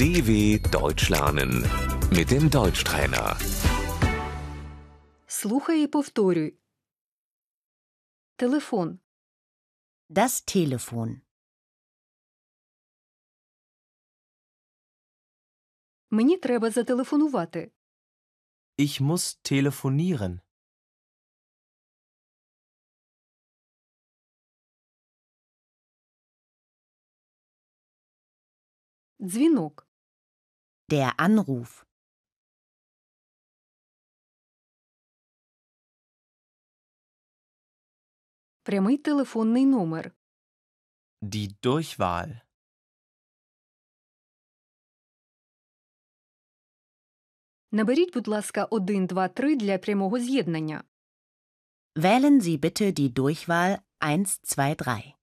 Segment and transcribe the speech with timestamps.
[0.00, 1.52] DW Deutsch lernen
[2.10, 3.36] mit dem Deutschtrainer.
[5.26, 6.54] Слухай і повторюй.
[8.36, 8.98] Телефон,
[10.10, 11.20] Das Telefon.
[16.10, 17.70] мені треба зателефонувати.
[18.78, 20.40] Ich muss telefonieren.
[29.20, 29.86] Дзвінок,
[30.90, 31.86] Der Anruf.
[38.66, 40.12] прямий телефонний номер.
[41.22, 42.40] Die Durchwahl.
[47.72, 50.84] Наберіть, будь ласка, 1, 2, 3 для прямого з'єднання.
[51.96, 55.14] Wählen Sie bitte die Durchwahl 123.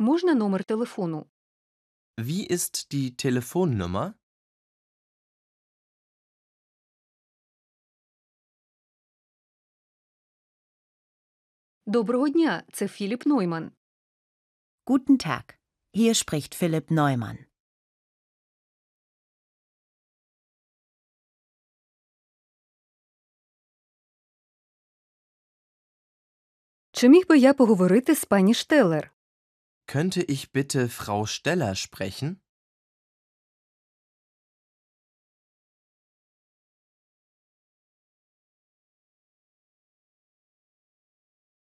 [0.00, 1.26] Можна номер телефону?
[2.16, 4.12] Wie ist die Telefonnummer?
[11.86, 13.72] Доброго дня, це Філіп Нойман.
[14.86, 15.58] Guten Tag.
[15.94, 17.38] Hier spricht Philipp Neumann.
[26.92, 29.19] Чи міг би я поговорити з пані Штеллер?
[29.87, 32.41] Könnte ich bitte Frau Steller sprechen?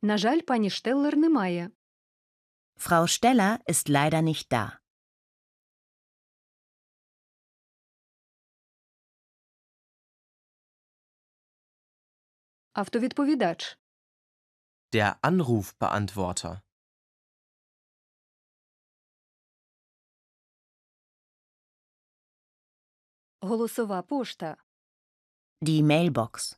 [0.04, 1.72] На жаль, пані Штеллер немає.
[2.76, 4.80] Frau Steller ist leider nicht da.
[12.74, 13.78] Автовідповідач.
[14.94, 16.62] Der Anrufbeantworter.
[23.42, 24.58] Голосова пошта.
[25.62, 26.58] Die Mailbox.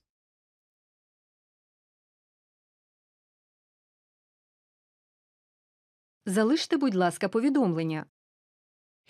[6.25, 8.05] Залиште, будь ласка, повідомлення.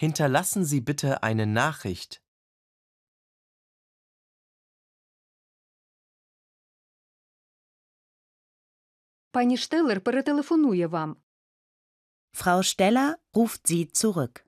[0.02, 2.22] Hinterlassen Sie bitte eine Nachricht.
[9.32, 11.18] Пані Штеллер перетелефонує вам.
[12.34, 14.46] Frau Steller ruft Sie zurück.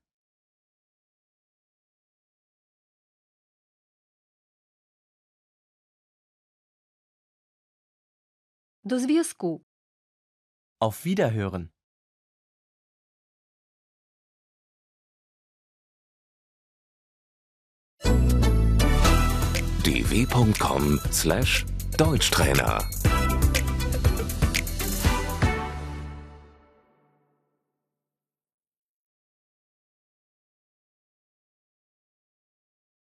[8.89, 9.63] До зв'язку.
[10.79, 11.71] Auf Wiederhören.
[19.85, 22.79] dw.com/deutschtrainer